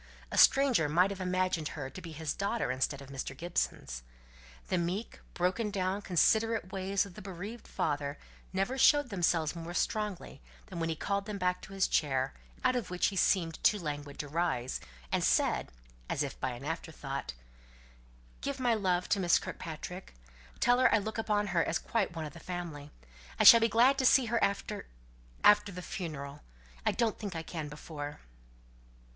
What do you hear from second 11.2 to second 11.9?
them back to his